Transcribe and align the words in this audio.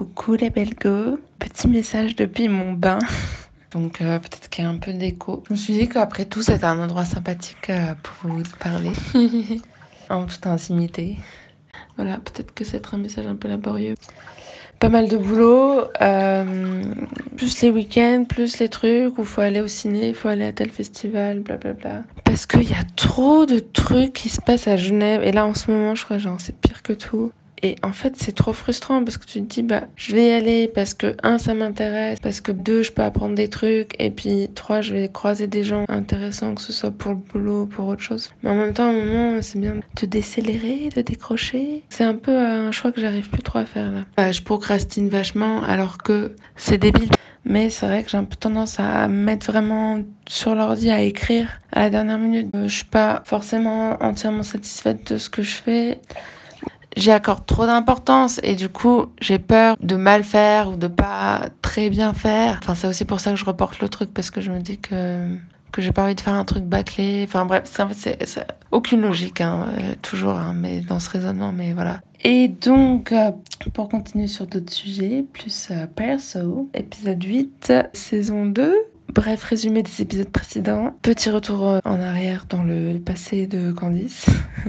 Coucou 0.00 0.32
les 0.32 0.48
belles 0.48 0.74
go. 0.82 1.18
Petit 1.38 1.68
message 1.68 2.16
depuis 2.16 2.48
mon 2.48 2.72
bain. 2.72 3.00
Donc 3.70 4.00
euh, 4.00 4.18
peut-être 4.18 4.48
qu'il 4.48 4.64
y 4.64 4.66
a 4.66 4.70
un 4.70 4.78
peu 4.78 4.94
d'écho. 4.94 5.42
Je 5.46 5.52
me 5.52 5.58
suis 5.58 5.74
dit 5.74 5.90
qu'après 5.90 6.24
tout, 6.24 6.40
c'était 6.40 6.64
un 6.64 6.82
endroit 6.82 7.04
sympathique 7.04 7.68
euh, 7.68 7.92
pour 8.02 8.30
vous 8.30 8.42
parler. 8.58 8.92
en 10.08 10.24
toute 10.24 10.46
intimité. 10.46 11.18
Voilà, 11.96 12.16
peut-être 12.16 12.54
que 12.54 12.64
c'est 12.64 12.94
un 12.94 12.96
message 12.96 13.26
un 13.26 13.36
peu 13.36 13.48
laborieux. 13.48 13.94
Pas 14.78 14.88
mal 14.88 15.06
de 15.06 15.18
boulot, 15.18 15.82
euh, 16.00 16.82
plus 17.36 17.60
les 17.60 17.68
week-ends, 17.68 18.24
plus 18.26 18.58
les 18.58 18.70
trucs 18.70 19.18
où 19.18 19.20
il 19.20 19.26
faut 19.26 19.42
aller 19.42 19.60
au 19.60 19.68
ciné, 19.68 20.08
il 20.08 20.14
faut 20.14 20.28
aller 20.28 20.46
à 20.46 20.52
tel 20.54 20.70
festival, 20.70 21.40
blablabla. 21.40 22.04
Parce 22.24 22.46
qu'il 22.46 22.70
y 22.70 22.72
a 22.72 22.84
trop 22.96 23.44
de 23.44 23.58
trucs 23.58 24.14
qui 24.14 24.30
se 24.30 24.40
passent 24.40 24.66
à 24.66 24.78
Genève. 24.78 25.22
Et 25.22 25.32
là, 25.32 25.44
en 25.44 25.52
ce 25.52 25.70
moment, 25.70 25.94
je 25.94 26.06
crois, 26.06 26.16
genre, 26.16 26.40
c'est 26.40 26.58
pire 26.58 26.82
que 26.82 26.94
tout. 26.94 27.32
Et 27.62 27.76
en 27.82 27.92
fait, 27.92 28.14
c'est 28.16 28.34
trop 28.34 28.52
frustrant 28.52 29.04
parce 29.04 29.18
que 29.18 29.26
tu 29.26 29.40
te 29.42 29.54
dis, 29.54 29.62
bah, 29.62 29.82
je 29.96 30.14
vais 30.14 30.28
y 30.28 30.32
aller 30.32 30.68
parce 30.68 30.94
que, 30.94 31.16
un, 31.22 31.38
ça 31.38 31.54
m'intéresse, 31.54 32.18
parce 32.20 32.40
que, 32.40 32.52
deux, 32.52 32.82
je 32.82 32.92
peux 32.92 33.02
apprendre 33.02 33.34
des 33.34 33.48
trucs, 33.48 33.94
et 33.98 34.10
puis, 34.10 34.48
trois, 34.54 34.80
je 34.80 34.94
vais 34.94 35.08
croiser 35.08 35.46
des 35.46 35.62
gens 35.62 35.84
intéressants, 35.88 36.54
que 36.54 36.62
ce 36.62 36.72
soit 36.72 36.90
pour 36.90 37.12
le 37.12 37.18
boulot, 37.18 37.66
pour 37.66 37.86
autre 37.88 38.02
chose. 38.02 38.30
Mais 38.42 38.50
en 38.50 38.54
même 38.54 38.72
temps, 38.72 38.86
à 38.86 38.90
un 38.90 39.04
moment, 39.04 39.42
c'est 39.42 39.58
bien 39.58 39.76
de 40.00 40.06
décélérer, 40.06 40.88
de 40.94 41.02
décrocher. 41.02 41.82
C'est 41.90 42.04
un 42.04 42.14
peu 42.14 42.36
un 42.36 42.72
choix 42.72 42.92
que 42.92 43.00
j'arrive 43.00 43.28
plus 43.28 43.42
trop 43.42 43.58
à 43.58 43.66
faire 43.66 43.90
là. 43.90 44.04
Bah, 44.16 44.32
je 44.32 44.42
procrastine 44.42 45.08
vachement 45.08 45.62
alors 45.62 45.98
que 45.98 46.34
c'est 46.56 46.78
débile. 46.78 47.10
Mais 47.44 47.70
c'est 47.70 47.86
vrai 47.86 48.04
que 48.04 48.10
j'ai 48.10 48.18
un 48.18 48.24
peu 48.24 48.36
tendance 48.36 48.78
à 48.78 49.08
me 49.08 49.24
mettre 49.24 49.50
vraiment 49.50 50.02
sur 50.28 50.54
l'ordi 50.54 50.90
à 50.90 51.00
écrire 51.00 51.48
à 51.72 51.80
la 51.80 51.90
dernière 51.90 52.18
minute. 52.18 52.48
Euh, 52.54 52.68
je 52.68 52.74
suis 52.76 52.84
pas 52.84 53.22
forcément 53.24 53.96
entièrement 54.02 54.42
satisfaite 54.42 55.12
de 55.12 55.18
ce 55.18 55.30
que 55.30 55.42
je 55.42 55.54
fais 55.54 56.00
j'y 56.96 57.10
accorde 57.10 57.46
trop 57.46 57.66
d'importance 57.66 58.40
et 58.42 58.54
du 58.54 58.68
coup 58.68 59.06
j'ai 59.20 59.38
peur 59.38 59.76
de 59.80 59.96
mal 59.96 60.24
faire 60.24 60.70
ou 60.70 60.76
de 60.76 60.86
pas 60.88 61.48
très 61.62 61.90
bien 61.90 62.14
faire. 62.14 62.60
Enfin 62.62 62.74
c'est 62.74 62.86
aussi 62.86 63.04
pour 63.04 63.20
ça 63.20 63.30
que 63.30 63.36
je 63.36 63.44
reporte 63.44 63.80
le 63.80 63.88
truc 63.88 64.12
parce 64.12 64.30
que 64.30 64.40
je 64.40 64.50
me 64.50 64.60
dis 64.60 64.78
que 64.78 65.36
que 65.70 65.82
j'ai 65.82 65.92
pas 65.92 66.04
envie 66.04 66.14
de 66.14 66.20
faire 66.20 66.34
un 66.34 66.44
truc 66.44 66.64
bâclé. 66.64 67.24
Enfin 67.26 67.46
bref, 67.46 67.70
c'est 67.94 68.46
aucune 68.70 69.02
logique, 69.02 69.40
hein, 69.40 69.68
euh, 69.78 69.94
toujours, 70.02 70.34
hein, 70.34 70.54
mais 70.54 70.80
dans 70.80 71.00
ce 71.00 71.10
raisonnement, 71.10 71.52
mais 71.52 71.72
voilà. 71.72 72.00
Et 72.22 72.48
donc, 72.48 73.12
euh, 73.12 73.30
pour 73.72 73.88
continuer 73.88 74.26
sur 74.26 74.46
d'autres 74.46 74.72
sujets, 74.72 75.24
plus 75.32 75.68
euh, 75.70 75.86
perso, 75.86 76.68
épisode 76.74 77.22
8, 77.22 77.72
saison 77.92 78.46
2. 78.46 78.74
Bref, 79.14 79.42
résumé 79.42 79.82
des 79.82 80.02
épisodes 80.02 80.30
précédents. 80.30 80.94
Petit 81.02 81.30
retour 81.30 81.80
en 81.84 82.00
arrière 82.00 82.46
dans 82.48 82.62
le 82.62 82.98
passé 82.98 83.46
de 83.46 83.72
Candice. 83.72 84.26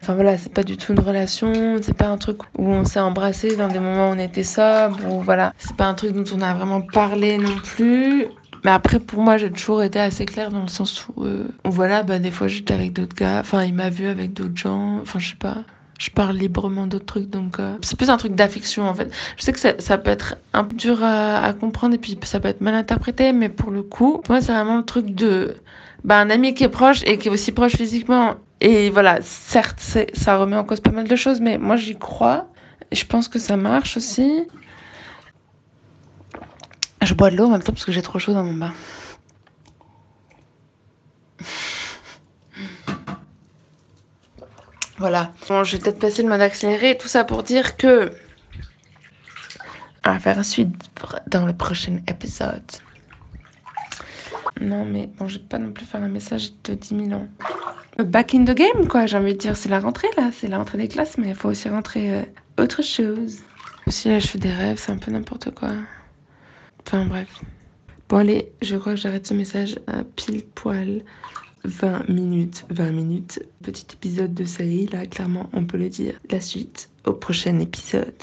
Enfin 0.00 0.14
voilà, 0.14 0.38
c'est 0.38 0.52
pas 0.52 0.62
du 0.62 0.76
tout 0.76 0.92
une 0.92 1.00
relation, 1.00 1.76
c'est 1.82 1.96
pas 1.96 2.06
un 2.06 2.18
truc 2.18 2.38
où 2.56 2.68
on 2.68 2.84
s'est 2.84 3.00
embrassé 3.00 3.56
dans 3.56 3.66
des 3.66 3.80
moments 3.80 4.10
où 4.10 4.14
on 4.14 4.18
était 4.18 4.44
sobre, 4.44 5.04
ou 5.04 5.20
voilà, 5.22 5.52
c'est 5.58 5.74
pas 5.74 5.86
un 5.86 5.94
truc 5.94 6.12
dont 6.12 6.24
on 6.32 6.40
a 6.40 6.54
vraiment 6.54 6.80
parlé 6.80 7.36
non 7.36 7.56
plus. 7.56 8.26
Mais 8.64 8.70
après, 8.70 9.00
pour 9.00 9.20
moi, 9.22 9.38
j'ai 9.38 9.50
toujours 9.50 9.82
été 9.82 9.98
assez 9.98 10.24
claire 10.24 10.50
dans 10.50 10.62
le 10.62 10.68
sens 10.68 11.06
où, 11.08 11.24
euh, 11.24 11.48
voilà, 11.64 12.04
bah, 12.04 12.20
des 12.20 12.30
fois 12.30 12.48
j'étais 12.48 12.74
avec 12.74 12.92
d'autres 12.92 13.16
gars, 13.16 13.40
enfin, 13.40 13.64
il 13.64 13.74
m'a 13.74 13.90
vu 13.90 14.06
avec 14.06 14.32
d'autres 14.32 14.56
gens, 14.56 15.00
enfin, 15.00 15.18
je 15.18 15.30
sais 15.30 15.36
pas. 15.36 15.64
Je 15.98 16.10
parle 16.10 16.36
librement 16.36 16.86
d'autres 16.86 17.06
trucs, 17.06 17.28
donc 17.28 17.58
euh, 17.58 17.76
c'est 17.82 17.96
plus 17.96 18.08
un 18.08 18.16
truc 18.16 18.34
d'affection 18.34 18.88
en 18.88 18.94
fait. 18.94 19.12
Je 19.36 19.42
sais 19.42 19.52
que 19.52 19.58
ça, 19.58 19.98
peut 19.98 20.10
être 20.10 20.36
un 20.52 20.62
peu 20.62 20.76
dur 20.76 21.02
à, 21.02 21.52
comprendre 21.52 21.94
et 21.94 21.98
puis 21.98 22.16
ça 22.22 22.38
peut 22.38 22.48
être 22.48 22.60
mal 22.60 22.74
interprété, 22.74 23.32
mais 23.32 23.48
pour 23.48 23.72
le 23.72 23.82
coup, 23.82 24.22
moi 24.28 24.40
c'est 24.40 24.52
vraiment 24.52 24.76
le 24.76 24.84
truc 24.84 25.06
de 25.06 25.56
bah, 26.04 26.20
un 26.20 26.30
ami 26.30 26.54
qui 26.54 26.62
est 26.62 26.68
proche 26.68 27.02
et 27.04 27.18
qui 27.18 27.26
est 27.26 27.30
aussi 27.32 27.50
proche 27.50 27.74
physiquement 27.74 28.36
et 28.60 28.90
voilà, 28.90 29.18
certes, 29.22 29.80
ça 30.14 30.36
remet 30.36 30.56
en 30.56 30.64
cause 30.64 30.80
pas 30.80 30.90
mal 30.90 31.06
de 31.06 31.16
choses, 31.16 31.40
mais 31.40 31.58
moi 31.58 31.76
j'y 31.76 31.96
crois. 31.96 32.48
Je 32.90 33.04
pense 33.04 33.28
que 33.28 33.38
ça 33.38 33.56
marche 33.56 33.96
aussi. 33.96 34.46
Je 37.02 37.14
bois 37.14 37.30
de 37.30 37.36
l'eau 37.36 37.46
en 37.46 37.50
même 37.50 37.62
temps 37.62 37.72
parce 37.72 37.84
que 37.84 37.92
j'ai 37.92 38.02
trop 38.02 38.18
chaud 38.18 38.32
dans 38.32 38.42
mon 38.42 38.54
bain. 38.54 38.72
Voilà. 44.98 45.32
Bon, 45.48 45.62
je 45.64 45.76
vais 45.76 45.82
peut-être 45.82 45.98
passer 45.98 46.22
le 46.22 46.28
mode 46.28 46.40
accéléré. 46.40 46.98
Tout 46.98 47.08
ça 47.08 47.24
pour 47.24 47.42
dire 47.42 47.76
que. 47.76 48.10
On 50.04 50.12
va 50.12 50.18
faire 50.18 50.44
suite 50.44 50.74
dans 51.28 51.46
le 51.46 51.52
prochain 51.52 52.00
épisode. 52.08 52.62
Non, 54.60 54.84
mais 54.84 55.06
bon, 55.06 55.28
je 55.28 55.38
vais 55.38 55.44
pas 55.44 55.58
non 55.58 55.72
plus 55.72 55.86
faire 55.86 56.02
un 56.02 56.08
message 56.08 56.50
de 56.64 56.74
10 56.74 56.88
000 57.08 57.12
ans. 57.12 57.28
Back 57.98 58.34
in 58.34 58.44
the 58.44 58.54
game, 58.54 58.88
quoi, 58.88 59.06
j'ai 59.06 59.16
envie 59.16 59.34
de 59.34 59.38
dire. 59.38 59.56
C'est 59.56 59.68
la 59.68 59.80
rentrée, 59.80 60.08
là. 60.16 60.30
C'est 60.32 60.48
la 60.48 60.58
rentrée 60.58 60.78
des 60.78 60.88
classes, 60.88 61.16
mais 61.18 61.28
il 61.28 61.34
faut 61.34 61.48
aussi 61.48 61.68
rentrer 61.68 62.14
euh, 62.14 62.22
autre 62.58 62.82
chose. 62.82 63.40
Aussi, 63.86 64.08
là, 64.08 64.18
je 64.18 64.26
fais 64.26 64.38
des 64.38 64.52
rêves, 64.52 64.78
c'est 64.78 64.92
un 64.92 64.98
peu 64.98 65.10
n'importe 65.10 65.54
quoi. 65.54 65.70
Enfin, 66.86 67.06
bref. 67.06 67.28
Bon, 68.08 68.18
allez, 68.18 68.52
je 68.62 68.76
crois 68.76 68.94
que 68.94 69.00
j'arrête 69.00 69.26
ce 69.26 69.34
message 69.34 69.78
à 69.86 70.02
pile 70.16 70.44
poil. 70.54 71.02
20 71.68 72.08
minutes, 72.08 72.64
20 72.70 72.92
minutes. 72.92 73.40
Petit 73.62 73.86
épisode 73.92 74.34
de 74.34 74.44
série, 74.44 74.86
là, 74.86 75.06
clairement, 75.06 75.48
on 75.52 75.64
peut 75.64 75.76
le 75.76 75.88
dire. 75.88 76.18
La 76.30 76.40
suite 76.40 76.90
au 77.04 77.12
prochain 77.12 77.58
épisode. 77.60 78.14